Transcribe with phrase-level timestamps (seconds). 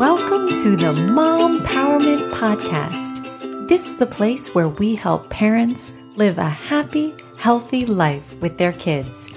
[0.00, 3.68] Welcome to the Mom Empowerment Podcast.
[3.68, 8.72] This is the place where we help parents live a happy, healthy life with their
[8.72, 9.28] kids,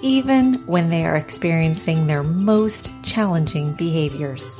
[0.00, 4.58] even when they are experiencing their most challenging behaviors.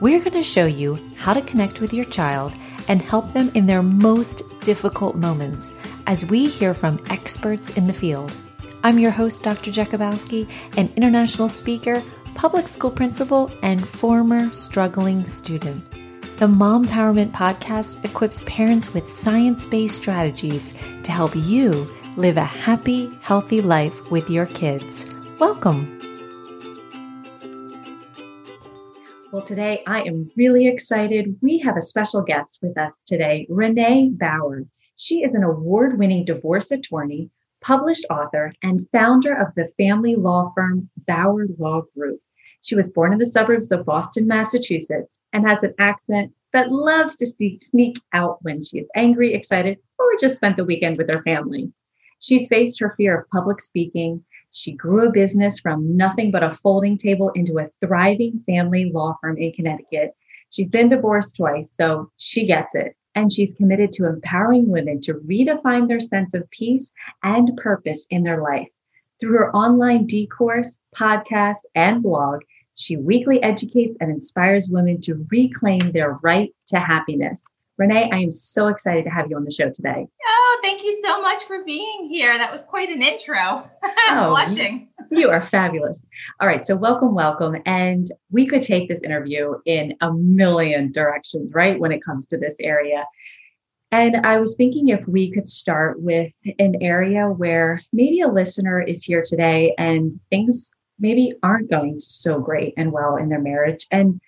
[0.00, 2.52] We're going to show you how to connect with your child
[2.88, 5.72] and help them in their most difficult moments
[6.08, 8.32] as we hear from experts in the field.
[8.82, 9.70] I'm your host, Dr.
[9.70, 12.02] Jakubowski, an international speaker
[12.34, 15.84] public school principal, and former struggling student.
[16.38, 22.42] The Mom Empowerment Podcast equips parents with science based strategies to help you live a
[22.42, 25.06] happy, healthy life with your kids.
[25.38, 25.98] Welcome.
[29.32, 31.36] Well, today I am really excited.
[31.40, 34.64] We have a special guest with us today, Renee Bauer.
[34.96, 37.30] She is an award winning divorce attorney
[37.60, 42.20] published author, and founder of the family law firm Bauer Law Group.
[42.62, 47.16] She was born in the suburbs of Boston, Massachusetts, and has an accent that loves
[47.16, 51.22] to sneak out when she is angry, excited, or just spent the weekend with her
[51.22, 51.72] family.
[52.18, 54.22] She's faced her fear of public speaking.
[54.50, 59.16] She grew a business from nothing but a folding table into a thriving family law
[59.22, 60.12] firm in Connecticut.
[60.50, 65.14] She's been divorced twice, so she gets it and she's committed to empowering women to
[65.14, 68.68] redefine their sense of peace and purpose in their life.
[69.20, 72.40] Through her online D course, podcast, and blog,
[72.74, 77.44] she weekly educates and inspires women to reclaim their right to happiness.
[77.80, 80.06] Renee, I am so excited to have you on the show today.
[80.28, 82.36] Oh, thank you so much for being here.
[82.36, 83.38] That was quite an intro.
[83.38, 83.64] I'm
[84.18, 84.90] oh, blushing.
[85.10, 86.06] You are fabulous.
[86.40, 87.56] All right, so welcome, welcome.
[87.64, 92.36] And we could take this interview in a million directions, right, when it comes to
[92.36, 93.06] this area.
[93.92, 98.82] And I was thinking if we could start with an area where maybe a listener
[98.82, 103.86] is here today and things maybe aren't going so great and well in their marriage
[103.90, 104.20] and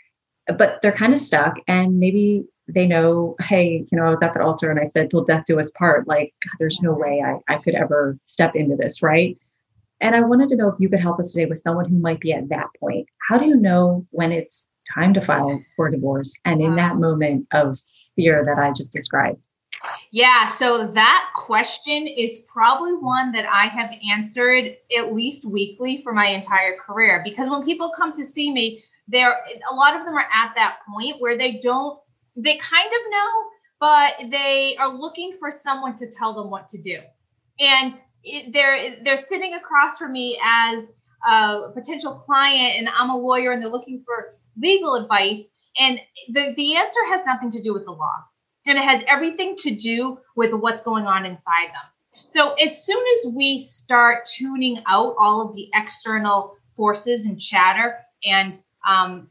[0.59, 4.35] but they're kind of stuck and maybe they know, hey, you know, I was at
[4.35, 6.07] that altar and I said, till death do us part.
[6.07, 9.37] Like, there's no way I, I could ever step into this, right?
[10.01, 12.21] And I wanted to know if you could help us today with someone who might
[12.21, 13.09] be at that point.
[13.29, 17.47] How do you know when it's time to file for divorce and in that moment
[17.53, 17.79] of
[18.17, 19.39] fear that I just described?
[20.11, 26.13] Yeah, so that question is probably one that I have answered at least weekly for
[26.13, 29.37] my entire career because when people come to see me, there
[29.71, 31.99] a lot of them are at that point where they don't
[32.37, 33.31] they kind of know,
[33.81, 36.99] but they are looking for someone to tell them what to do.
[37.61, 43.17] And it, they're they're sitting across from me as a potential client, and I'm a
[43.17, 45.53] lawyer, and they're looking for legal advice.
[45.79, 45.99] And
[46.29, 48.25] the the answer has nothing to do with the law,
[48.67, 52.25] and it has everything to do with what's going on inside them.
[52.27, 57.99] So as soon as we start tuning out all of the external forces and chatter,
[58.25, 58.57] and
[58.89, 59.25] um,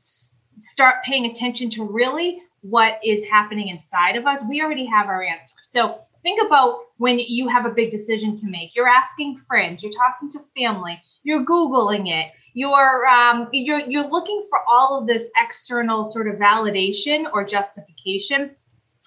[0.57, 5.23] start paying attention to really what is happening inside of us, we already have our
[5.23, 5.55] answer.
[5.63, 8.75] So think about when you have a big decision to make.
[8.75, 14.45] You're asking friends, you're talking to family, you're googling it, you're um, you're you're looking
[14.49, 18.51] for all of this external sort of validation or justification.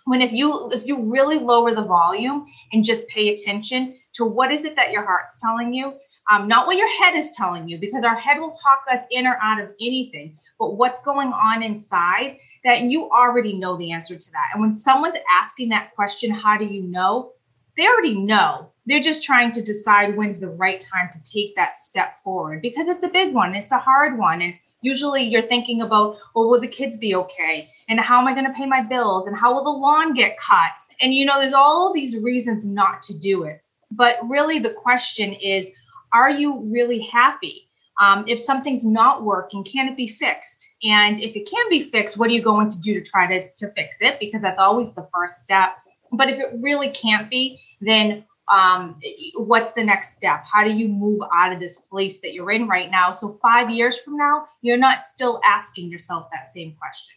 [0.07, 4.53] When if you if you really lower the volume and just pay attention to what
[4.53, 5.95] is it that your heart's telling you,
[6.31, 9.27] um, not what your head is telling you, because our head will talk us in
[9.27, 14.17] or out of anything, but what's going on inside that you already know the answer
[14.17, 14.51] to that.
[14.53, 17.33] And when someone's asking that question, how do you know?
[17.77, 18.71] They already know.
[18.87, 22.89] They're just trying to decide when's the right time to take that step forward because
[22.89, 24.43] it's a big one, it's a hard one.
[24.43, 27.69] And usually you're thinking about, well, will the kids be okay?
[27.89, 29.27] And how am I going to pay my bills?
[29.27, 30.71] And how will the lawn get cut?
[31.01, 33.63] And you know, there's all these reasons not to do it.
[33.91, 35.69] But really, the question is,
[36.13, 37.69] are you really happy?
[38.01, 40.69] Um, if something's not working, can it be fixed?
[40.83, 43.51] And if it can be fixed, what are you going to do to try to,
[43.51, 44.19] to fix it?
[44.19, 45.77] Because that's always the first step.
[46.13, 49.01] But if it really can't be, then um,
[49.37, 50.45] what's the next step?
[50.51, 53.13] How do you move out of this place that you're in right now?
[53.13, 57.15] So, five years from now, you're not still asking yourself that same question.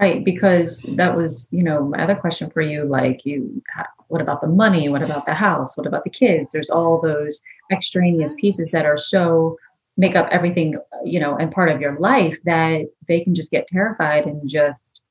[0.00, 2.84] Right, because that was, you know, my other question for you.
[2.84, 3.62] Like, you,
[4.08, 4.88] what about the money?
[4.88, 5.76] What about the house?
[5.76, 6.52] What about the kids?
[6.52, 9.58] There's all those extraneous pieces that are so
[9.96, 13.66] make up everything you know and part of your life that they can just get
[13.66, 15.02] terrified and just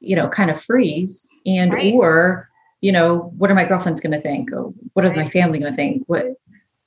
[0.00, 1.94] you know kind of freeze and right.
[1.94, 2.48] or
[2.80, 5.24] you know what are my girlfriends going to think or what are right.
[5.24, 6.26] my family going to think what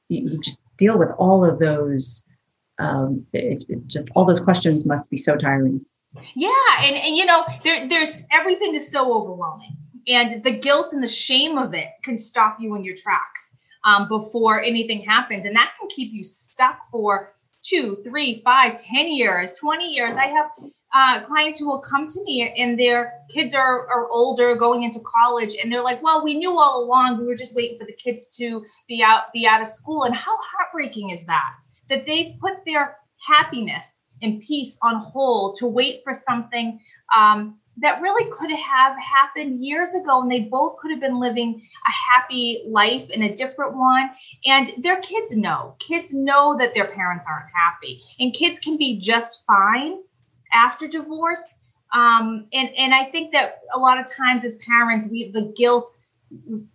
[0.10, 2.26] you, you, just deal with all of those
[2.80, 5.84] um it, it just all those questions must be so tiring
[6.36, 6.50] yeah
[6.82, 9.76] and, and you know there, there's everything is so overwhelming
[10.08, 13.53] and the guilt and the shame of it can stop you in your tracks
[13.84, 15.46] um, before anything happens.
[15.46, 17.34] And that can keep you stuck for
[17.64, 20.16] two, three, five, ten years, 20 years.
[20.16, 20.50] I have
[20.94, 25.00] uh, clients who will come to me and their kids are, are older going into
[25.00, 27.94] college and they're like well we knew all along we were just waiting for the
[27.94, 31.56] kids to be out be out of school and how heartbreaking is that
[31.90, 36.80] that they've put their happiness and peace on hold to wait for something
[37.16, 41.62] um, that really could have happened years ago and they both could have been living
[41.88, 44.12] a happy life in a different one.
[44.46, 45.76] And their kids know.
[45.80, 48.02] Kids know that their parents aren't happy.
[48.20, 49.98] And kids can be just fine
[50.54, 51.58] after divorce.
[51.94, 55.96] Um, and and i think that a lot of times as parents we the guilt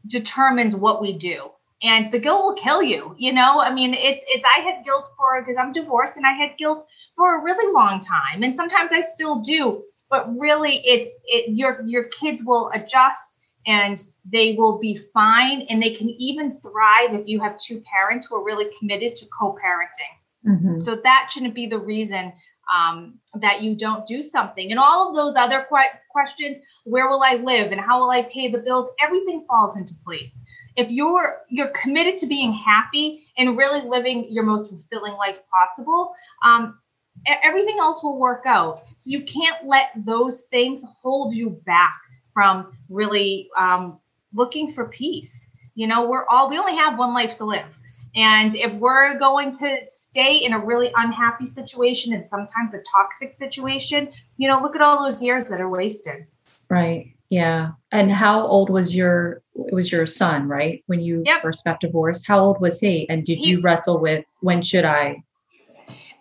[0.07, 1.51] determines what we do.
[1.83, 3.61] And the guilt will kill you you know?
[3.61, 6.87] I mean it's it's i had guilt for because i'm divorced and i had guilt
[7.17, 8.43] for a really long time.
[8.43, 14.03] And sometimes i still do but really it's it your your kids will adjust and
[14.25, 18.37] they will be fine and they can even thrive if you have two parents who
[18.37, 20.15] are really committed to co-parenting.
[20.47, 20.81] Mm-hmm.
[20.81, 22.33] so that shouldn't be the reason
[22.75, 24.71] um, that you don't do something.
[24.71, 28.23] And all of those other que- questions where will i live and how will i
[28.23, 30.45] pay the bills everything falls into place.
[30.77, 36.15] If you're you're committed to being happy and really living your most fulfilling life possible
[36.45, 36.79] um,
[37.27, 38.81] everything else will work out.
[38.97, 41.99] So you can't let those things hold you back
[42.33, 43.99] from really um,
[44.35, 45.49] looking for peace.
[45.75, 47.79] You know, we're all, we only have one life to live.
[48.15, 53.35] And if we're going to stay in a really unhappy situation and sometimes a toxic
[53.35, 56.27] situation, you know, look at all those years that are wasted.
[56.69, 57.15] Right.
[57.31, 57.73] Yeah.
[57.93, 60.83] And how old was your it was your son, right?
[60.87, 61.43] When you yep.
[61.43, 62.27] first got divorced.
[62.27, 63.09] How old was he?
[63.09, 65.23] And did he, you wrestle with when should I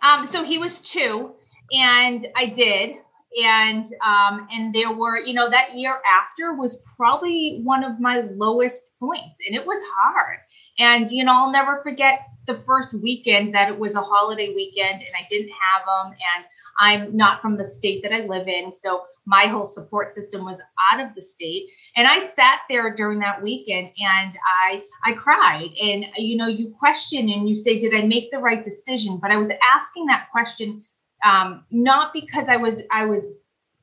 [0.02, 1.34] um, so he was two,
[1.72, 2.96] and I did.
[3.42, 8.22] And um, and there were, you know, that year after was probably one of my
[8.34, 10.38] lowest points, and it was hard.
[10.78, 15.02] And you know, I'll never forget the first weekend that it was a holiday weekend,
[15.02, 16.46] and I didn't have them, and
[16.78, 20.58] I'm not from the state that I live in, so my whole support system was
[20.90, 21.68] out of the state.
[21.96, 25.68] And i sat there during that weekend and i i cried.
[25.80, 29.18] And you know you question and you say did i make the right decision?
[29.20, 30.82] But i was asking that question
[31.24, 33.32] um, not because i was i was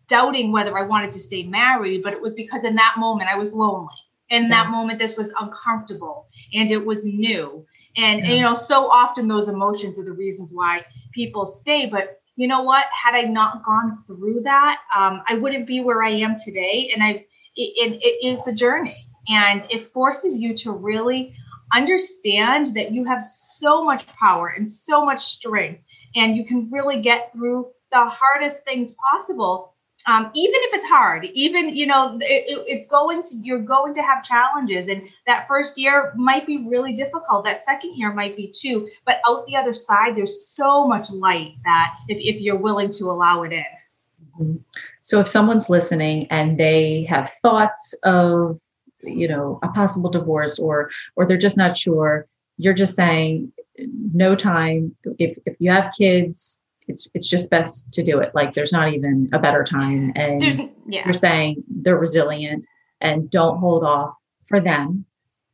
[0.08, 3.38] doubting whether i wanted to stay married but it was because in that moment i
[3.38, 3.94] was lonely.
[4.30, 7.64] In that moment this was uncomfortable and it was new.
[7.96, 8.26] And, yeah.
[8.26, 10.84] and you know so often those emotions are the reasons why
[11.14, 12.86] people stay but you know what?
[12.92, 16.92] Had I not gone through that, um, I wouldn't be where I am today.
[16.94, 21.36] And I, it, it is a journey, and it forces you to really
[21.74, 25.82] understand that you have so much power and so much strength,
[26.16, 29.75] and you can really get through the hardest things possible
[30.08, 34.02] um, even if it's hard even you know it, it's going to you're going to
[34.02, 38.48] have challenges and that first year might be really difficult that second year might be
[38.48, 42.90] too but out the other side there's so much light that if, if you're willing
[42.90, 44.64] to allow it in.
[45.04, 48.60] So if someone's listening and they have thoughts of
[49.02, 52.28] you know a possible divorce or or they're just not sure
[52.58, 53.52] you're just saying
[54.14, 54.96] no time.
[55.20, 58.34] If if you have kids it's it's just best to do it.
[58.36, 60.14] Like there's not even a better time.
[60.16, 61.04] And there's, yeah.
[61.06, 62.66] you're saying they're resilient
[63.02, 64.16] and don't hold off
[64.48, 65.06] for them.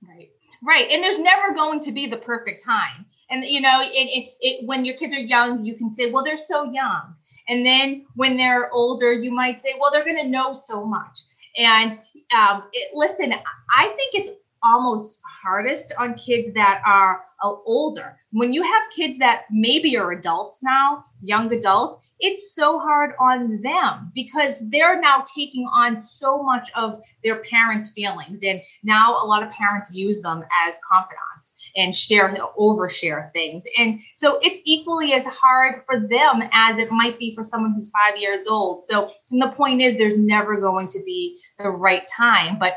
[0.08, 0.30] Right.
[0.64, 0.90] Right.
[0.92, 3.06] And there's never going to be the perfect time.
[3.30, 6.24] And you know, it, it, it when your kids are young, you can say, well,
[6.24, 7.16] they're so young.
[7.48, 11.20] And then when they're older, you might say, well, they're going to know so much.
[11.58, 11.92] And
[12.36, 14.30] um, it, listen, I think it's
[14.64, 18.20] almost hardest on kids that are Uh, older.
[18.32, 23.62] When you have kids that maybe are adults now, young adults, it's so hard on
[23.64, 28.42] them because they're now taking on so much of their parents' feelings.
[28.44, 33.64] And now a lot of parents use them as confidants and share, overshare things.
[33.76, 37.90] And so it's equally as hard for them as it might be for someone who's
[37.90, 38.86] five years old.
[38.86, 42.60] So and the point is, there's never going to be the right time.
[42.60, 42.76] But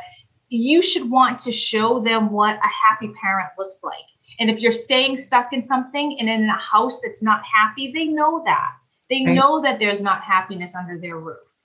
[0.49, 4.04] you should want to show them what a happy parent looks like.
[4.38, 8.06] And if you're staying stuck in something and in a house that's not happy, they
[8.06, 8.72] know that.
[9.10, 9.34] They right.
[9.34, 11.62] know that there's not happiness under their roof.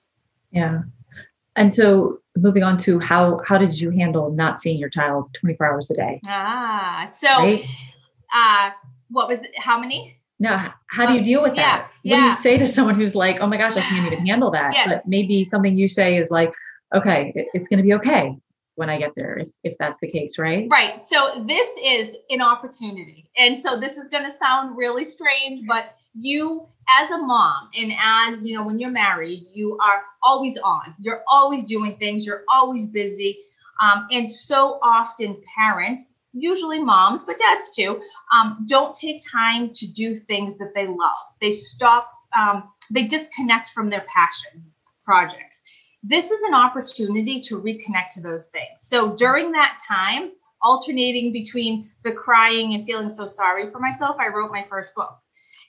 [0.52, 0.82] Yeah.
[1.56, 5.74] And so moving on to how how did you handle not seeing your child 24
[5.74, 6.22] hours a day?
[6.28, 7.66] Ah, so right?
[8.34, 8.72] uh
[9.10, 10.16] what was it, how many?
[10.40, 11.90] No, how do you deal with that?
[12.04, 12.24] Yeah, yeah.
[12.24, 14.52] what do you say to someone who's like, "Oh my gosh, I can't even handle
[14.52, 14.74] that"?
[14.74, 14.88] Yes.
[14.88, 16.54] But maybe something you say is like,
[16.96, 18.38] "Okay, it's going to be okay
[18.80, 20.66] when I get there, if, if that's the case, right?
[20.72, 21.04] Right.
[21.04, 23.30] So this is an opportunity.
[23.38, 27.92] And so this is going to sound really strange, but you as a mom and
[28.02, 32.44] as you know when you're married you are always on you're always doing things you're
[32.52, 33.38] always busy
[33.80, 38.02] um, and so often parents usually moms but dads too
[38.34, 43.70] um, don't take time to do things that they love they stop um, they disconnect
[43.70, 44.66] from their passion
[45.10, 45.64] projects.
[46.04, 48.82] This is an opportunity to reconnect to those things.
[48.82, 54.28] So during that time, alternating between the crying and feeling so sorry for myself, I
[54.30, 55.18] wrote my first book.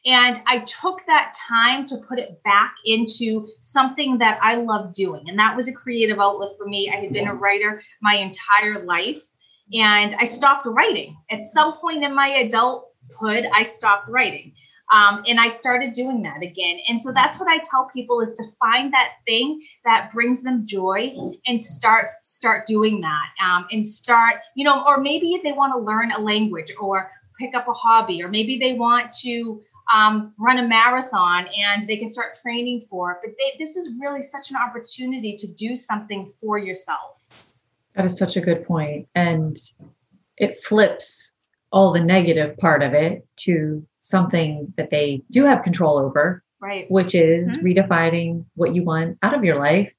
[0.06, 5.28] And I took that time to put it back into something that I love doing.
[5.28, 6.90] And that was a creative outlet for me.
[6.90, 9.22] I had been a writer my entire life
[9.74, 11.16] and I stopped writing.
[11.30, 14.54] At some point in my adulthood, I stopped writing.
[14.90, 16.78] Um, and I started doing that again.
[16.88, 20.66] And so that's what I tell people is to find that thing that brings them
[20.66, 21.14] joy
[21.46, 23.26] and start start doing that.
[23.44, 27.10] Um, and start, you know, or maybe if they want to learn a language or
[27.38, 31.96] pick up a hobby, or maybe they want to um, run a marathon and they
[31.96, 33.18] can start training for it.
[33.24, 37.54] But they, this is really such an opportunity to do something for yourself.
[37.94, 39.08] That is such a good point.
[39.14, 39.58] And
[40.36, 41.32] it flips
[41.72, 46.90] all the negative part of it to something that they do have control over, right?
[46.90, 47.66] Which is mm-hmm.
[47.66, 49.92] redefining what you want out of your life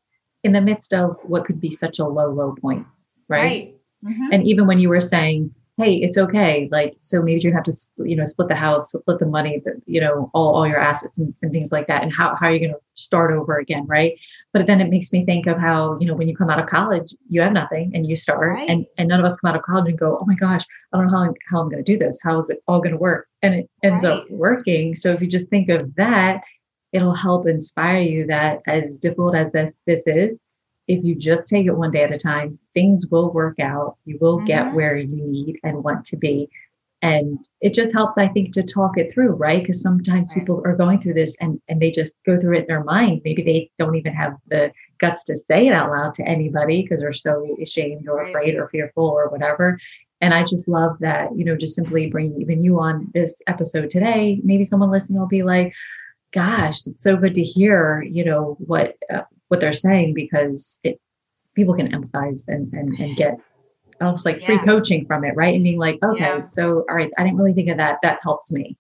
[0.43, 2.86] in the midst of what could be such a low, low point,
[3.27, 3.41] right?
[3.41, 3.75] right.
[4.03, 4.34] Mm-hmm.
[4.34, 6.68] And even when you were saying, hey, it's okay.
[6.72, 10.01] Like, so maybe you have to, you know, split the house, split the money, you
[10.01, 12.04] know, all, all your assets and, and things like that.
[12.04, 13.86] And how, how are you going to start over again?
[13.88, 14.20] Right.
[14.54, 16.68] But then it makes me think of how, you know, when you come out of
[16.68, 18.70] college, you have nothing and you start right.
[18.70, 20.98] and, and none of us come out of college and go, oh my gosh, I
[20.98, 22.20] don't know how, how I'm going to do this.
[22.22, 23.28] How is it all going to work?
[23.42, 24.13] And it ends right.
[24.13, 24.96] up working.
[24.96, 26.44] So if you just think of that,
[26.92, 30.38] it'll help inspire you that as difficult as this, this is,
[30.91, 33.95] if you just take it one day at a time, things will work out.
[34.05, 34.48] You will mm-hmm.
[34.48, 36.50] get where you need and want to be.
[37.01, 39.63] And it just helps, I think, to talk it through, right?
[39.63, 40.39] Because sometimes right.
[40.39, 43.21] people are going through this and, and they just go through it in their mind.
[43.24, 47.00] Maybe they don't even have the guts to say it out loud to anybody because
[47.00, 48.29] they're so ashamed or right.
[48.29, 49.79] afraid or fearful or whatever.
[50.19, 53.89] And I just love that, you know, just simply bringing even you on this episode
[53.89, 54.39] today.
[54.43, 55.74] Maybe someone listening will be like,
[56.33, 59.21] gosh, it's so good to hear, you know, what uh,
[59.51, 61.00] what they're saying because it
[61.55, 63.38] people can empathize and and, and get
[64.00, 65.53] almost like free coaching from it, right?
[65.53, 66.43] And being like, okay, yeah.
[66.43, 68.00] so all right, I didn't really think of that.
[68.01, 68.77] That helps me.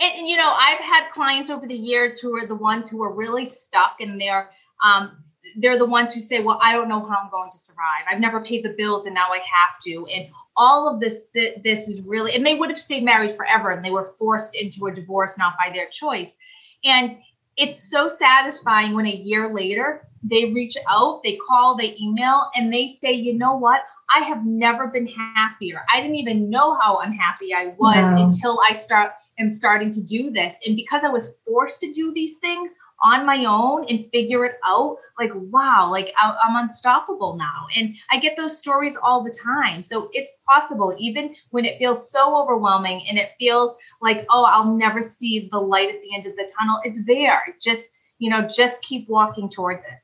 [0.00, 3.02] And, and, you know, I've had clients over the years who are the ones who
[3.04, 4.50] are really stuck and they're
[4.82, 5.22] um
[5.56, 8.04] they're the ones who say, "Well, I don't know how I'm going to survive.
[8.10, 11.58] I've never paid the bills, and now I have to." And all of this, th-
[11.64, 14.86] this is really, and they would have stayed married forever, and they were forced into
[14.86, 16.36] a divorce not by their choice.
[16.84, 17.10] And
[17.58, 22.72] it's so satisfying when a year later they reach out, they call, they email, and
[22.72, 23.82] they say, you know what?
[24.14, 25.84] I have never been happier.
[25.92, 28.24] I didn't even know how unhappy I was wow.
[28.24, 30.56] until I start am starting to do this.
[30.66, 34.56] And because I was forced to do these things, on my own and figure it
[34.66, 37.66] out like wow like i'm unstoppable now.
[37.76, 39.82] And i get those stories all the time.
[39.82, 44.74] So it's possible even when it feels so overwhelming and it feels like oh i'll
[44.74, 47.42] never see the light at the end of the tunnel it's there.
[47.60, 49.98] Just you know just keep walking towards it.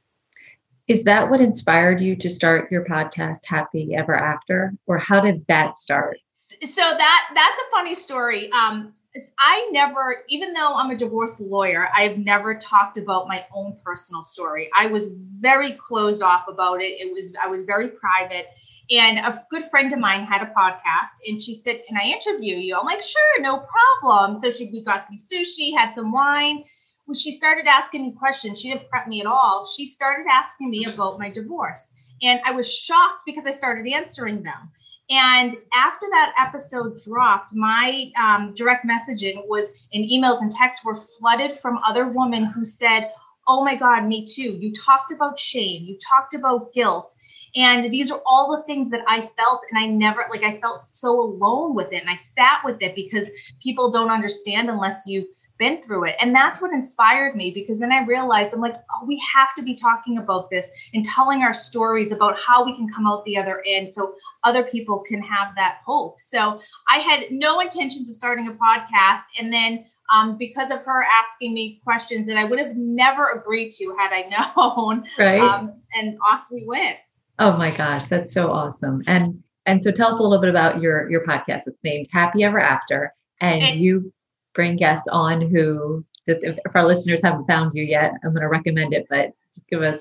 [0.87, 4.75] Is that what inspired you to start your podcast happy ever after?
[4.87, 6.19] Or how did that start
[6.67, 8.93] so that that's a funny story um
[9.39, 14.25] I never, even though I'm a divorce lawyer, I've never talked about my own personal
[14.25, 14.69] story.
[14.77, 17.01] I was very closed off about it.
[17.01, 18.47] It was, I was very private.
[18.91, 22.57] And a good friend of mine had a podcast and she said, Can I interview
[22.57, 22.77] you?
[22.77, 24.35] I'm like, Sure, no problem.
[24.35, 26.65] So she, we got some sushi, had some wine.
[27.07, 29.65] When she started asking me questions, she didn't prep me at all.
[29.65, 31.93] She started asking me about my divorce.
[32.23, 34.71] And I was shocked because I started answering them.
[35.11, 40.95] And after that episode dropped, my um, direct messaging was in emails and texts were
[40.95, 43.11] flooded from other women who said,
[43.47, 44.57] Oh my God, me too.
[44.59, 47.15] You talked about shame, you talked about guilt.
[47.57, 50.83] And these are all the things that I felt, and I never like I felt
[50.83, 52.01] so alone with it.
[52.01, 53.31] And I sat with it because
[53.63, 55.29] people don't understand unless you
[55.65, 56.15] been through it.
[56.21, 59.63] And that's what inspired me because then I realized I'm like, oh, we have to
[59.63, 63.39] be talking about this and telling our stories about how we can come out the
[63.39, 66.21] other end so other people can have that hope.
[66.21, 69.23] So I had no intentions of starting a podcast.
[69.39, 73.71] And then um, because of her asking me questions that I would have never agreed
[73.79, 75.05] to had I known.
[75.19, 75.41] Right.
[75.41, 76.99] Um, and off we went.
[77.39, 79.03] Oh my gosh, that's so awesome.
[79.07, 81.63] And and so tell us a little bit about your your podcast.
[81.67, 83.15] It's named Happy Ever After.
[83.41, 84.13] And, and you
[84.55, 88.43] bring guests on who just if, if our listeners haven't found you yet, I'm going
[88.43, 90.01] to recommend it, but just give us.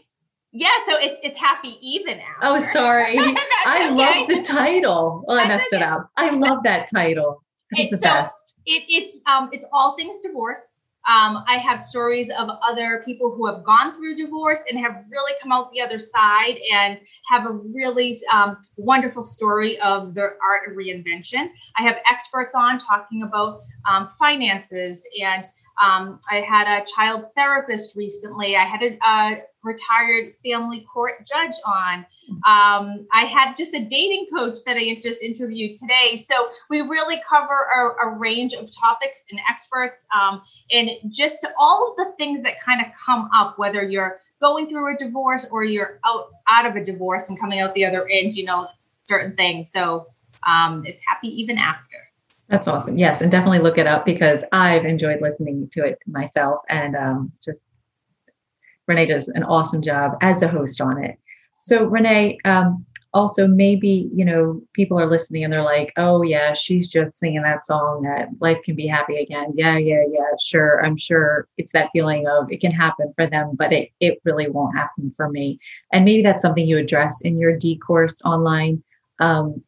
[0.51, 2.37] Yeah, so it's it's happy even out.
[2.43, 3.17] Oh, sorry.
[3.17, 3.91] I okay.
[3.91, 5.23] love the title.
[5.27, 5.83] Well, I messed okay.
[5.83, 6.09] it up.
[6.15, 7.43] I love that title.
[7.71, 8.53] It's the so best.
[8.65, 10.75] It, it's um it's all things divorce.
[11.05, 15.33] Um, I have stories of other people who have gone through divorce and have really
[15.41, 20.69] come out the other side and have a really um, wonderful story of their art
[20.69, 21.49] of reinvention.
[21.77, 25.45] I have experts on talking about um, finances and
[25.81, 28.55] Um, I had a child therapist recently.
[28.55, 32.05] I had a, retired family court judge on.
[32.45, 36.17] Um, I had just a dating coach that I just interviewed today.
[36.17, 36.35] So
[36.69, 41.97] we really cover a, a range of topics and experts, um, and just all of
[41.97, 45.99] the things that kind of come up, whether you're going through a divorce or you're
[46.05, 48.35] out out of a divorce and coming out the other end.
[48.35, 48.67] You know,
[49.03, 49.71] certain things.
[49.71, 50.07] So
[50.45, 52.02] um, it's happy even after.
[52.49, 52.97] That's awesome.
[52.97, 57.31] Yes, and definitely look it up because I've enjoyed listening to it myself, and um,
[57.43, 57.63] just
[58.87, 61.17] Renee does an awesome job as a host on it.
[61.61, 66.53] So Renee, um, also maybe you know people are listening and they're like, oh yeah,
[66.53, 69.53] she's just singing that song that life can be happy again.
[69.55, 70.83] Yeah, yeah, yeah, sure.
[70.85, 74.49] I'm sure it's that feeling of it can happen for them, but it it really
[74.49, 75.59] won't happen for me.
[75.91, 78.83] And maybe that's something you address in your D course online.
[79.19, 79.63] Um,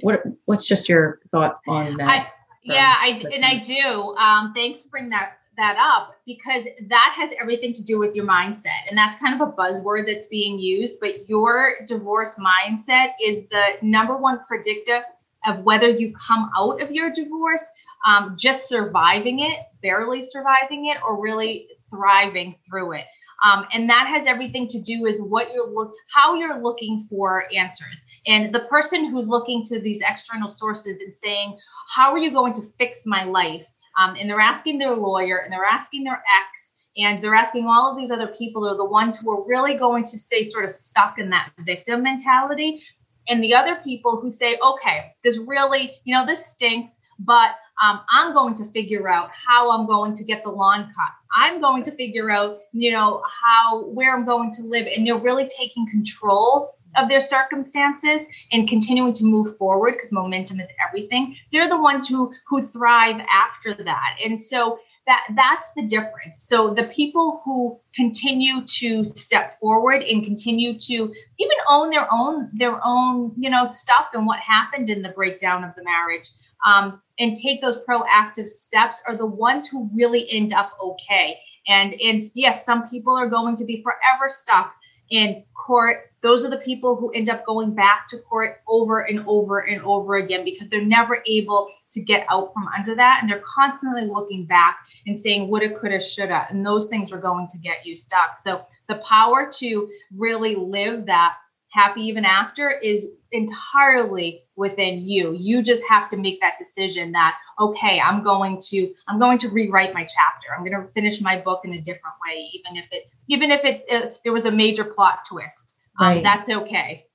[0.00, 2.08] what what's just your thought on that?
[2.08, 2.26] I,
[2.62, 4.14] yeah, I and I do.
[4.16, 8.26] Um, thanks for bringing that that up because that has everything to do with your
[8.26, 11.00] mindset, and that's kind of a buzzword that's being used.
[11.00, 15.02] But your divorce mindset is the number one predictor
[15.46, 17.68] of whether you come out of your divorce
[18.06, 23.04] um, just surviving it, barely surviving it, or really thriving through it.
[23.44, 27.44] Um, and that has everything to do is what you're look how you're looking for
[27.56, 28.04] answers.
[28.26, 32.52] And the person who's looking to these external sources and saying how are you going
[32.54, 33.66] to fix my life?
[34.00, 37.90] Um, and they're asking their lawyer and they're asking their ex and they're asking all
[37.90, 40.70] of these other people are the ones who are really going to stay sort of
[40.70, 42.82] stuck in that victim mentality.
[43.28, 47.50] And the other people who say okay this really you know this stinks but
[47.82, 51.10] um, I'm going to figure out how I'm going to get the lawn cut.
[51.34, 55.18] I'm going to figure out, you know, how where I'm going to live, and they're
[55.18, 61.36] really taking control of their circumstances and continuing to move forward because momentum is everything.
[61.52, 66.74] They're the ones who who thrive after that, and so that that's the difference so
[66.74, 70.94] the people who continue to step forward and continue to
[71.38, 75.64] even own their own their own you know stuff and what happened in the breakdown
[75.64, 76.30] of the marriage
[76.66, 81.38] um, and take those proactive steps are the ones who really end up okay.
[81.66, 84.74] And and yes, some people are going to be forever stuck
[85.10, 86.10] in court.
[86.20, 89.80] Those are the people who end up going back to court over and over and
[89.82, 93.18] over again because they're never able to get out from under that.
[93.20, 96.46] And they're constantly looking back and saying, woulda, coulda, shoulda.
[96.50, 98.38] And those things are going to get you stuck.
[98.42, 101.34] So the power to really live that
[101.70, 105.34] happy even after is entirely within you.
[105.34, 109.48] You just have to make that decision that okay i'm going to i'm going to
[109.48, 110.48] rewrite my chapter.
[110.56, 113.64] I'm going to finish my book in a different way even if it even if
[113.64, 115.76] it's uh, there was a major plot twist.
[116.00, 116.22] Um, right.
[116.22, 117.06] that's okay.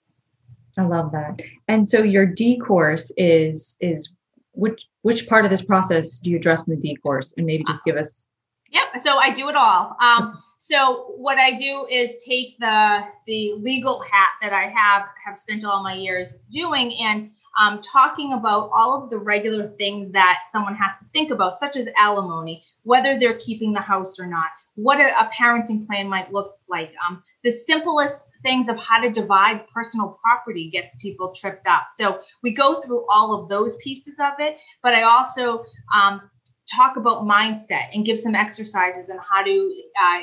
[0.78, 1.40] I love that.
[1.68, 4.10] And so your d course is is
[4.52, 7.34] which which part of this process do you address in the d course?
[7.38, 8.28] And maybe just give us
[8.70, 9.96] yep so i do it all.
[10.02, 15.38] Um, so what I do is take the the legal hat that I have have
[15.38, 20.46] spent all my years doing and um, talking about all of the regular things that
[20.50, 24.48] someone has to think about, such as alimony, whether they're keeping the house or not,
[24.76, 26.94] what a, a parenting plan might look like.
[27.06, 31.88] Um, the simplest things of how to divide personal property gets people tripped up.
[31.90, 36.22] So we go through all of those pieces of it, but I also um,
[36.74, 40.22] talk about mindset and give some exercises on how to uh,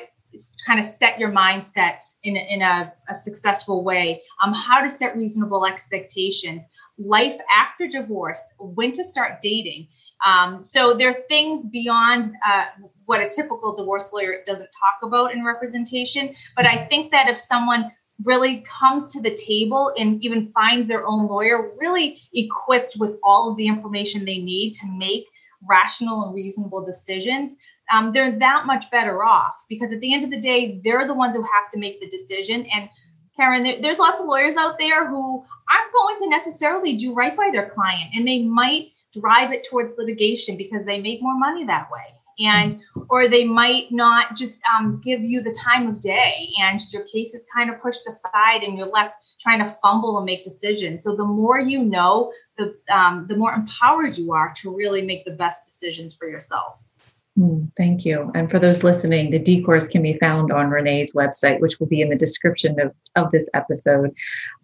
[0.67, 5.17] kind of set your mindset in, in a, a successful way, um, how to set
[5.17, 6.65] reasonable expectations,
[6.99, 9.89] life after divorce, when to start dating.
[10.25, 12.67] Um, so there are things beyond uh,
[13.07, 16.35] what a typical divorce lawyer doesn't talk about in representation.
[16.57, 17.91] But I think that if someone
[18.25, 23.51] really comes to the table and even finds their own lawyer really equipped with all
[23.51, 25.25] of the information they need to make
[25.69, 27.57] rational and reasonable decisions,
[27.93, 31.15] um, they're that much better off because at the end of the day, they're the
[31.15, 32.67] ones who have to make the decision.
[32.75, 32.89] And
[33.37, 37.37] Karen, there, there's lots of lawyers out there who aren't going to necessarily do right
[37.37, 41.65] by their client, and they might drive it towards litigation because they make more money
[41.65, 42.05] that way.
[42.39, 47.03] And or they might not just um, give you the time of day and your
[47.03, 51.05] case is kind of pushed aside and you're left trying to fumble and make decisions.
[51.05, 55.27] So the more you know the um, the more empowered you are to really make
[55.27, 56.83] the best decisions for yourself
[57.77, 58.31] thank you.
[58.35, 61.87] And for those listening, the D course can be found on Renee's website, which will
[61.87, 64.13] be in the description of, of this episode.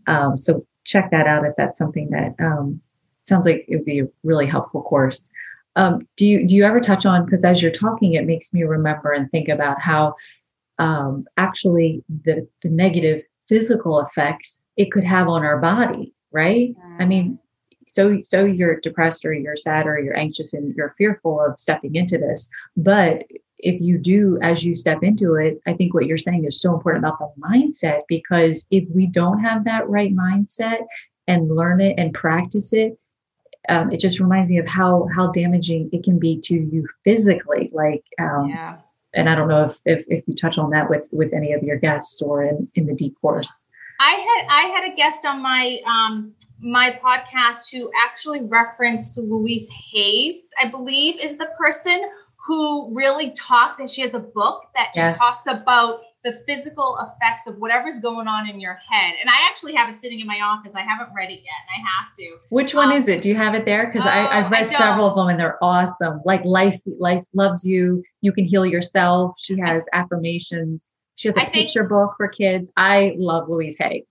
[0.07, 2.81] Um, so check that out if that's something that um,
[3.25, 5.29] sounds like it would be a really helpful course.
[5.75, 8.62] Um, do you do you ever touch on because as you're talking, it makes me
[8.62, 10.15] remember and think about how
[10.79, 16.75] um, actually the the negative physical effects it could have on our body, right?
[16.99, 17.39] I mean,
[17.87, 21.94] so so you're depressed or you're sad or you're anxious and you're fearful of stepping
[21.94, 23.25] into this but
[23.59, 26.75] if you do as you step into it i think what you're saying is so
[26.75, 30.85] important about the mindset because if we don't have that right mindset
[31.27, 32.99] and learn it and practice it
[33.68, 37.70] um, it just reminds me of how how damaging it can be to you physically
[37.72, 38.77] like um, yeah.
[39.14, 41.62] and i don't know if, if if you touch on that with with any of
[41.62, 43.64] your guests or in in the D course
[44.01, 49.69] I had I had a guest on my um my podcast who actually referenced Louise
[49.93, 52.03] Hayes, I believe, is the person
[52.47, 55.13] who really talks and she has a book that yes.
[55.13, 59.15] she talks about the physical effects of whatever's going on in your head.
[59.21, 60.73] And I actually have it sitting in my office.
[60.75, 62.37] I haven't read it yet, and I have to.
[62.51, 63.23] Which one um, is it?
[63.23, 63.87] Do you have it there?
[63.87, 66.21] Because oh, I've read several of them, and they're awesome.
[66.25, 68.03] Like life, life loves you.
[68.23, 69.37] You can heal yourself.
[69.39, 70.89] She has affirmations.
[71.16, 72.70] She has a I picture think, book for kids.
[72.76, 74.05] I love Louise Hay.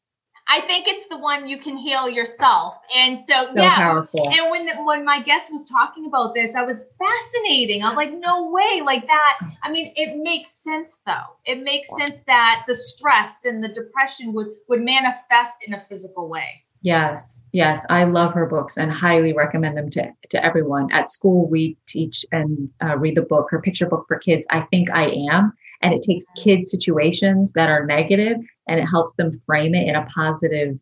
[0.48, 2.76] I think it's the one you can heal yourself.
[2.96, 3.76] And so, so yeah.
[3.76, 4.30] Powerful.
[4.30, 7.84] And when the, when my guest was talking about this, I was fascinating.
[7.84, 9.40] I'm like, no way, like that.
[9.64, 11.36] I mean, it makes sense though.
[11.46, 16.30] It makes sense that the stress and the depression would would manifest in a physical
[16.30, 16.64] way.
[16.82, 20.92] Yes, yes, I love her books and highly recommend them to to everyone.
[20.92, 24.46] At school, we teach and uh, read the book, her picture book for kids.
[24.52, 29.14] I think I am and it takes kids situations that are negative and it helps
[29.16, 30.78] them frame it in a positive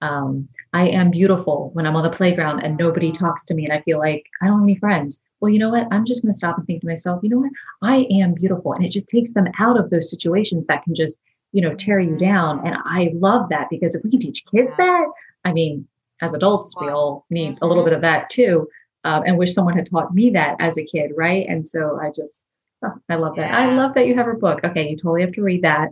[0.00, 3.72] um, I am beautiful when I'm on the playground and nobody talks to me and
[3.72, 5.20] I feel like I don't have any friends.
[5.40, 5.88] Well, you know what?
[5.90, 7.50] I'm just going to stop and think to myself, you know what?
[7.82, 8.72] I am beautiful.
[8.72, 11.16] And it just takes them out of those situations that can just,
[11.52, 12.64] you know, tear you down.
[12.66, 15.06] And I love that because if we can teach kids that,
[15.44, 15.86] I mean,
[16.20, 18.68] as adults, we all need a little bit of that too.
[19.04, 21.12] Um, and wish someone had taught me that as a kid.
[21.16, 21.46] Right.
[21.48, 22.44] And so I just,
[22.84, 23.50] Oh, I love that.
[23.50, 23.58] Yeah.
[23.58, 24.60] I love that you have her book.
[24.64, 25.90] Okay, you totally have to read that.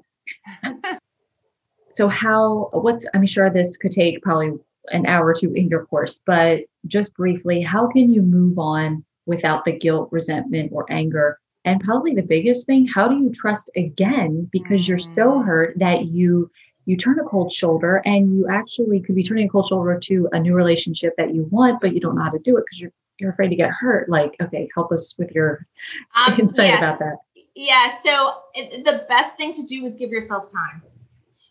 [1.90, 4.52] so how what's I'm sure this could take probably
[4.88, 9.04] an hour or two in your course, but just briefly, how can you move on
[9.26, 11.38] without the guilt, resentment, or anger?
[11.64, 15.44] And probably the biggest thing, how do you trust again because you're so mm.
[15.44, 16.50] hurt that you
[16.84, 20.28] you turn a cold shoulder and you actually could be turning a cold shoulder to
[20.30, 22.80] a new relationship that you want, but you don't know how to do it because
[22.80, 25.60] you're you're afraid to get hurt like okay help us with your
[26.16, 26.78] um, insight yes.
[26.78, 27.16] about that
[27.54, 30.82] yeah so the best thing to do is give yourself time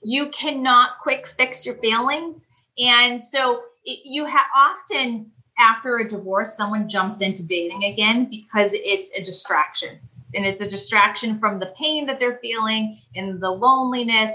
[0.03, 2.47] you cannot quick fix your feelings
[2.77, 8.71] and so it, you have often after a divorce someone jumps into dating again because
[8.73, 9.99] it's a distraction
[10.33, 14.31] and it's a distraction from the pain that they're feeling and the loneliness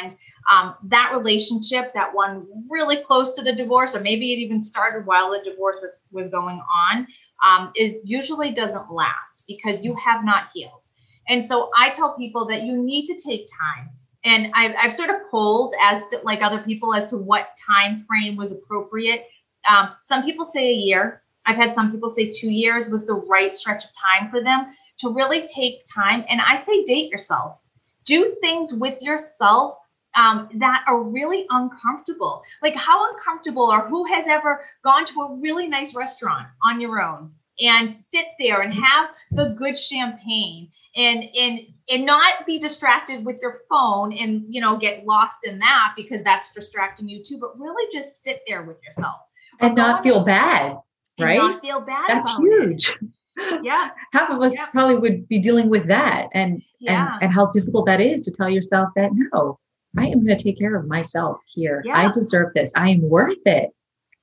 [0.00, 0.16] and
[0.50, 5.06] um, that relationship, that one really close to the divorce, or maybe it even started
[5.06, 7.06] while the divorce was was going on,
[7.44, 10.88] um, it usually doesn't last because you have not healed.
[11.28, 13.90] And so I tell people that you need to take time.
[14.24, 17.96] And I've, I've sort of polled as to, like other people as to what time
[17.96, 19.26] frame was appropriate.
[19.68, 21.22] Um, some people say a year.
[21.46, 24.74] I've had some people say two years was the right stretch of time for them
[24.98, 26.24] to really take time.
[26.28, 27.62] And I say date yourself.
[28.04, 29.78] Do things with yourself
[30.14, 32.42] um, that are really uncomfortable.
[32.62, 37.02] Like, how uncomfortable or who has ever gone to a really nice restaurant on your
[37.02, 43.24] own and sit there and have the good champagne and and and not be distracted
[43.24, 47.38] with your phone and you know get lost in that because that's distracting you too
[47.38, 49.16] but really just sit there with yourself
[49.60, 50.76] and not feel bad
[51.18, 52.98] right not feel bad that's huge
[53.38, 53.60] it.
[53.62, 54.66] yeah half of us yeah.
[54.66, 57.14] probably would be dealing with that and yeah.
[57.14, 59.58] and and how difficult that is to tell yourself that no
[59.98, 61.82] I am going to take care of myself here.
[61.84, 61.96] Yeah.
[61.96, 62.72] I deserve this.
[62.74, 63.70] I am worth it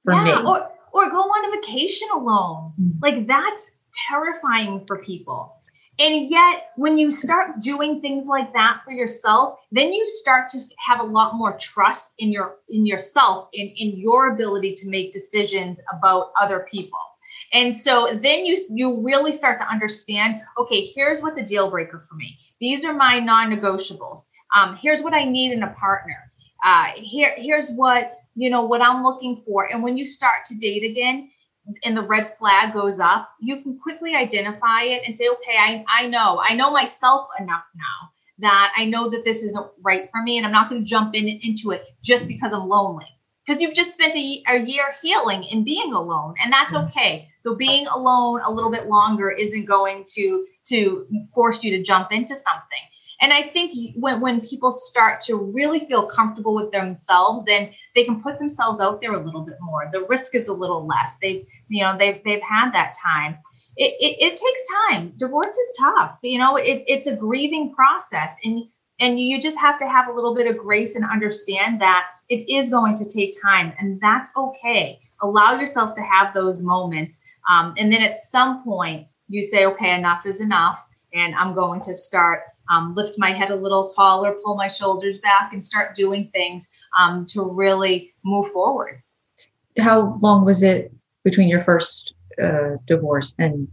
[0.03, 0.23] for yeah.
[0.23, 0.31] me.
[0.31, 2.73] Or, or go on a vacation alone.
[2.79, 2.99] Mm-hmm.
[3.01, 3.77] Like that's
[4.07, 5.55] terrifying for people.
[5.99, 10.61] And yet, when you start doing things like that for yourself, then you start to
[10.77, 15.11] have a lot more trust in your in yourself, in, in your ability to make
[15.11, 16.99] decisions about other people.
[17.51, 21.99] And so then you you really start to understand, okay, here's what's a deal breaker
[21.99, 22.37] for me.
[22.61, 26.31] These are my non-negotiables um, here's what I need in a partner.
[26.63, 29.71] Uh, here, here's what you know what I'm looking for.
[29.71, 31.29] And when you start to date again,
[31.83, 35.85] and the red flag goes up, you can quickly identify it and say, okay, I,
[35.87, 38.09] I know, I know myself enough now
[38.39, 41.13] that I know that this isn't right for me, and I'm not going to jump
[41.13, 43.05] in into it just because I'm lonely.
[43.45, 46.87] Because you've just spent a, a year healing and being alone, and that's mm-hmm.
[46.87, 47.27] okay.
[47.41, 52.11] So being alone a little bit longer isn't going to to force you to jump
[52.11, 52.79] into something.
[53.21, 58.03] And I think when, when people start to really feel comfortable with themselves, then they
[58.03, 59.89] can put themselves out there a little bit more.
[59.91, 61.17] The risk is a little less.
[61.21, 63.37] They've, you know, they've, they've had that time.
[63.75, 65.13] It, it, it takes time.
[65.17, 66.17] Divorce is tough.
[66.21, 68.35] You know, it, it's a grieving process.
[68.43, 68.63] And
[68.99, 72.49] and you just have to have a little bit of grace and understand that it
[72.49, 77.73] is going to take time and that's okay allow yourself to have those moments um,
[77.77, 81.93] and then at some point you say okay enough is enough and i'm going to
[81.93, 86.29] start um, lift my head a little taller pull my shoulders back and start doing
[86.33, 89.01] things um, to really move forward.
[89.77, 90.91] How long was it
[91.23, 93.67] between your first uh, divorce and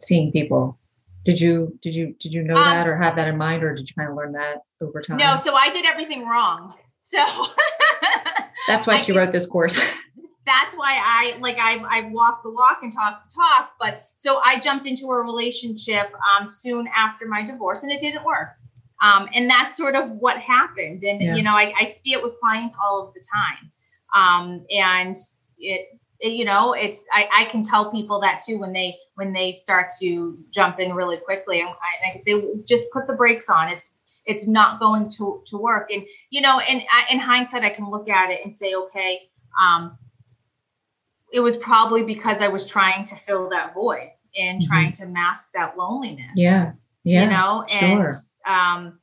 [0.00, 0.78] seeing people?
[1.24, 3.74] Did you did you did you know um, that or have that in mind or
[3.74, 5.18] did you kind of learn that over time?
[5.18, 6.74] no so i did everything wrong.
[7.00, 7.18] So
[8.66, 9.80] that's why I she wrote this course
[10.48, 14.40] that's why i like i i walk the walk and talk the talk but so
[14.44, 18.50] i jumped into a relationship um, soon after my divorce and it didn't work.
[19.00, 21.34] Um, and that's sort of what happened and yeah.
[21.36, 23.70] you know I, I see it with clients all of the time.
[24.14, 25.16] Um, and
[25.58, 29.52] it you know it's I, I can tell people that too when they when they
[29.52, 33.48] start to jump in really quickly and I, I can say just put the brakes
[33.48, 33.68] on.
[33.68, 33.94] It's
[34.26, 35.92] it's not going to to work.
[35.92, 36.82] And you know in
[37.12, 39.28] in hindsight i can look at it and say okay
[39.62, 39.96] um
[41.32, 44.68] it was probably because i was trying to fill that void and mm-hmm.
[44.68, 46.72] trying to mask that loneliness yeah
[47.04, 48.12] yeah you know and sure.
[48.46, 48.98] um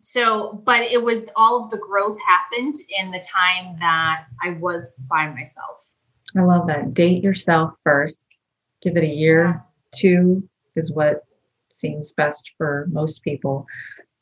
[0.00, 5.02] so but it was all of the growth happened in the time that i was
[5.08, 5.94] by myself
[6.36, 6.94] I love that.
[6.94, 8.24] Date yourself first.
[8.82, 9.62] Give it a year.
[9.94, 11.24] Two is what
[11.72, 13.66] seems best for most people.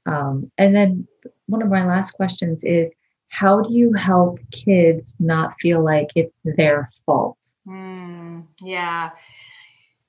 [0.06, 1.06] Um, and then
[1.46, 2.90] one of my last questions is
[3.32, 7.38] how do you help kids not feel like it's their fault?
[7.66, 9.10] Mm, yeah.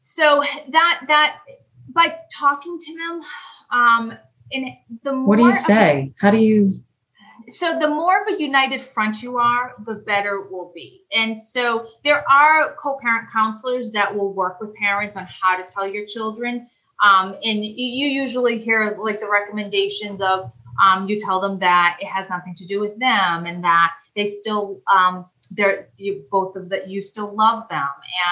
[0.02, 1.40] So that that
[1.88, 3.22] by talking to them,
[3.72, 4.18] um,
[4.52, 6.12] and the more what do you say?
[6.20, 6.84] how do you
[7.50, 11.36] so the more of a united front you are the better it will be and
[11.36, 16.06] so there are co-parent counselors that will work with parents on how to tell your
[16.06, 16.68] children
[17.04, 22.08] um, and you usually hear like the recommendations of um, you tell them that it
[22.08, 26.70] has nothing to do with them and that they still um, they're you both of
[26.70, 27.88] that you still love them.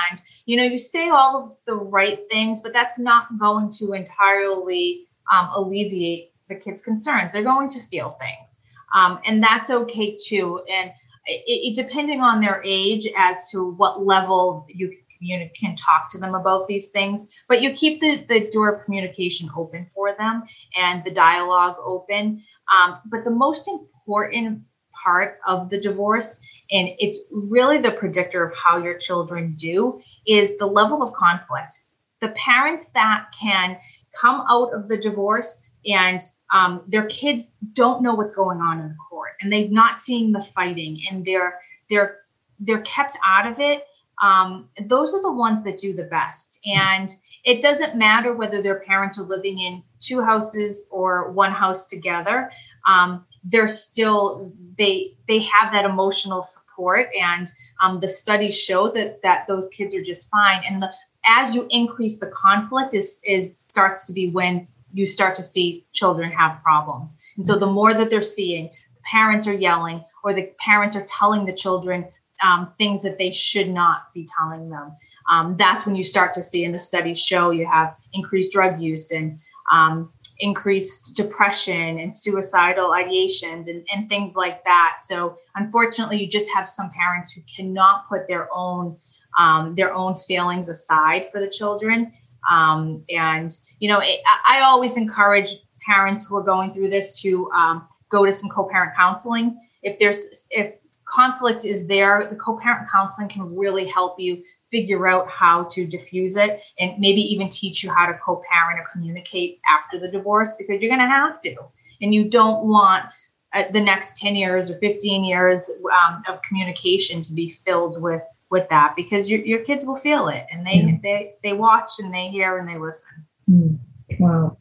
[0.10, 3.94] And you know you say all of the right things but that's not going to
[3.94, 7.32] entirely um, alleviate the kids concerns.
[7.32, 8.62] They're going to feel things.
[8.94, 10.62] Um, and that's okay too.
[10.72, 10.92] And
[11.26, 16.18] it, it, depending on their age as to what level you can, can talk to
[16.18, 20.44] them about these things, but you keep the, the door of communication open for them
[20.78, 22.44] and the dialogue open.
[22.74, 24.64] Um, but the most important
[25.04, 30.58] part of the divorce and it's really the predictor of how your children do is
[30.58, 31.82] the level of conflict
[32.20, 33.78] the parents that can
[34.20, 36.22] come out of the divorce and
[36.54, 40.32] um, their kids don't know what's going on in the court and they've not seen
[40.32, 42.18] the fighting and they're they're
[42.60, 43.86] they're kept out of it
[44.22, 46.60] um, those are the ones that do the best.
[46.66, 47.10] And
[47.44, 52.52] it doesn't matter whether their parents are living in two houses or one house together.
[52.88, 57.08] Um, they're still they they have that emotional support.
[57.20, 60.62] And um, the studies show that that those kids are just fine.
[60.70, 60.92] And the
[61.26, 65.86] as you increase the conflict is is starts to be when you start to see
[65.94, 67.18] children have problems.
[67.38, 71.06] And so the more that they're seeing, the parents are yelling or the parents are
[71.06, 72.06] telling the children
[72.44, 74.94] um, things that they should not be telling them.
[75.30, 78.80] Um, that's when you start to see, and the studies show you have increased drug
[78.80, 79.40] use and
[79.72, 85.00] um, increased depression and suicidal ideations and, and things like that.
[85.04, 88.98] So unfortunately, you just have some parents who cannot put their own
[89.38, 92.12] um, their own feelings aside for the children
[92.50, 97.52] um, and, you know, it, I always encourage parents who are going through this to
[97.52, 99.60] um, go to some co-parent counseling.
[99.84, 100.80] If there's, if
[101.12, 106.38] conflict is there, the co-parent counseling can really help you figure out how to diffuse
[106.38, 110.82] it and maybe even teach you how to co-parent or communicate after the divorce because
[110.82, 111.56] you're going to have to.
[112.02, 113.06] And you don't want
[113.54, 118.24] uh, the next 10 years or 15 years um, of communication to be filled with
[118.50, 120.98] with that because your, your kids will feel it and they, yeah.
[121.02, 123.26] they, they watch and they hear and they listen.
[123.50, 123.80] Mm.
[124.20, 124.58] Wow.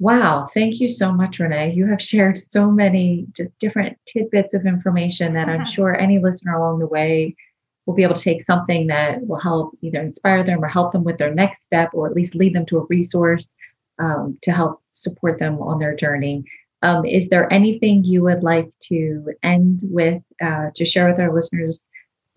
[0.00, 0.48] Wow.
[0.54, 1.74] Thank you so much, Renee.
[1.74, 6.54] You have shared so many just different tidbits of information that I'm sure any listener
[6.54, 7.36] along the way
[7.84, 11.04] will be able to take something that will help either inspire them or help them
[11.04, 13.50] with their next step or at least lead them to a resource
[13.98, 16.44] um, to help support them on their journey.
[16.80, 21.34] Um, is there anything you would like to end with uh, to share with our
[21.34, 21.84] listeners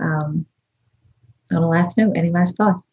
[0.01, 0.45] um,
[1.49, 2.85] on a last note, any last thoughts?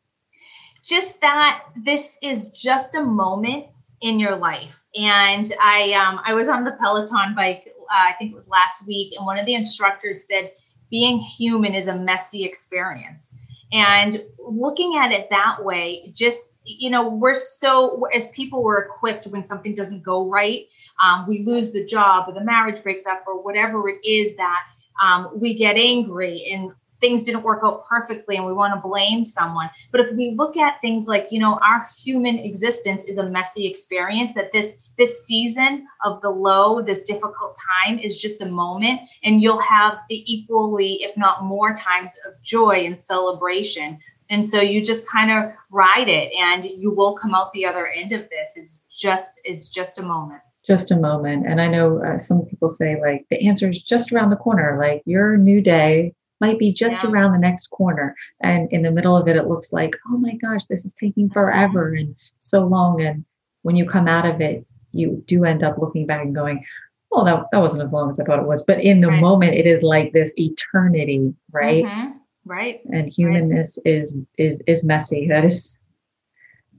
[0.85, 3.67] Just that this is just a moment
[4.01, 4.87] in your life.
[4.95, 8.87] And I um, I was on the Peloton bike, uh, I think it was last
[8.87, 10.53] week, and one of the instructors said,
[10.91, 13.35] being human is a messy experience.
[13.73, 19.29] And looking at it that way, just, you know, we're so, as people, we're equipped
[19.29, 20.67] when something doesn't go right.
[21.05, 24.63] Um, we lose the job or the marriage breaks up or whatever it is that
[25.03, 29.25] um, we get angry and things didn't work out perfectly and we want to blame
[29.25, 29.71] someone.
[29.91, 33.67] But if we look at things like, you know, our human existence is a messy
[33.67, 39.01] experience that this this season of the low, this difficult time is just a moment
[39.25, 43.99] and you'll have the equally if not more times of joy and celebration.
[44.29, 47.89] And so you just kind of ride it and you will come out the other
[47.89, 48.55] end of this.
[48.57, 51.47] It's just it's just a moment just a moment.
[51.49, 54.77] And I know uh, some people say like the answer is just around the corner.
[54.79, 57.11] Like your new day might be just yeah.
[57.11, 58.17] around the next corner.
[58.41, 61.31] And in the middle of it, it looks like, oh my gosh, this is taking
[61.31, 63.01] forever and so long.
[63.01, 63.25] And
[63.63, 66.65] when you come out of it, you do end up looking back and going,
[67.13, 68.65] oh, that, that wasn't as long as I thought it was.
[68.65, 69.21] But in the right.
[69.21, 71.85] moment, it is like this eternity, right?
[71.85, 72.11] Mm-hmm.
[72.47, 72.81] Right.
[72.87, 73.95] And humanness right.
[73.95, 75.29] is is is messy.
[75.29, 75.77] That is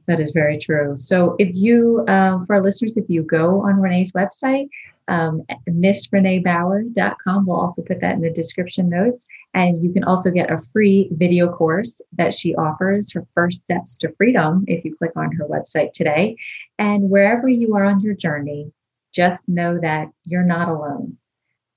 [0.07, 0.97] that is very true.
[0.97, 4.67] So if you, um, for our listeners, if you go on Renee's website,
[5.11, 7.45] um, missreneebauer.com.
[7.45, 9.27] We'll also put that in the description notes.
[9.53, 13.97] And you can also get a free video course that she offers, her first steps
[13.97, 16.37] to freedom, if you click on her website today.
[16.79, 18.71] And wherever you are on your journey,
[19.13, 21.17] just know that you're not alone.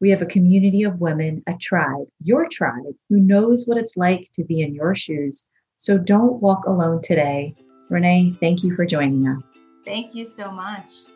[0.00, 4.30] We have a community of women, a tribe, your tribe, who knows what it's like
[4.34, 5.44] to be in your shoes.
[5.78, 7.56] So don't walk alone today.
[7.90, 9.42] Renee, thank you for joining us.
[9.84, 11.13] Thank you so much.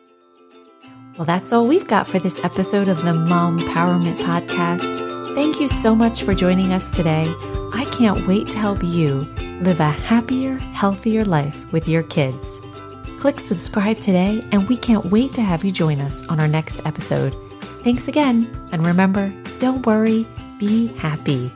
[1.17, 5.35] Well, that's all we've got for this episode of the Mom Empowerment Podcast.
[5.35, 7.33] Thank you so much for joining us today.
[7.73, 9.27] I can't wait to help you
[9.61, 12.61] live a happier, healthier life with your kids.
[13.19, 16.85] Click subscribe today, and we can't wait to have you join us on our next
[16.85, 17.33] episode.
[17.83, 20.25] Thanks again, and remember don't worry,
[20.57, 21.49] be happy.